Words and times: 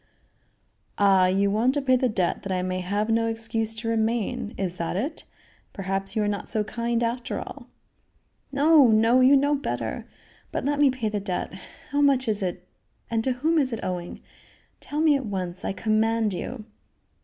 "Ah! 0.97 1.27
you 1.27 1.51
want 1.51 1.75
to 1.75 1.81
pay 1.83 1.95
the 1.95 2.09
debt 2.09 2.41
that 2.41 2.51
I 2.51 2.63
may 2.63 2.79
have 2.79 3.09
no 3.11 3.27
excuse 3.27 3.75
to 3.75 3.87
remain? 3.87 4.55
Is 4.57 4.77
that 4.77 4.95
it? 4.95 5.25
Perhaps 5.73 6.15
you 6.15 6.23
are 6.23 6.27
not 6.27 6.49
so 6.49 6.63
kind 6.63 7.03
after 7.03 7.37
all." 7.37 7.67
"No! 8.51 8.87
no! 8.87 9.19
you 9.19 9.37
know 9.37 9.53
better. 9.53 10.07
But 10.51 10.65
let 10.65 10.79
me 10.79 10.89
pay 10.89 11.09
the 11.09 11.19
debt. 11.19 11.53
How 11.91 12.01
much 12.01 12.27
is 12.27 12.41
it 12.41 12.67
and 13.11 13.23
to 13.23 13.33
whom 13.33 13.59
is 13.59 13.71
it 13.71 13.81
owing? 13.83 14.21
Tell 14.79 15.01
me 15.01 15.15
at 15.15 15.27
once, 15.27 15.63
I 15.63 15.71
command 15.71 16.33
you." 16.33 16.65